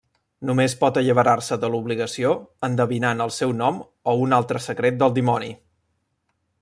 Només 0.49 0.75
pot 0.77 0.95
alliberar-se 1.01 1.57
de 1.65 1.69
l'obligació 1.73 2.31
endevinant 2.69 3.21
el 3.27 3.35
seu 3.37 3.53
nom 3.61 3.77
o 4.15 4.17
un 4.25 4.35
altre 4.39 4.63
secret 4.71 4.99
del 5.05 5.15
dimoni. 5.19 5.53